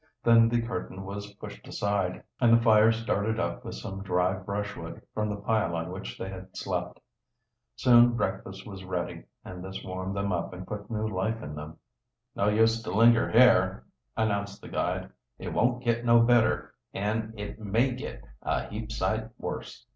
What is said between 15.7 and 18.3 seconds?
git no better an' it may git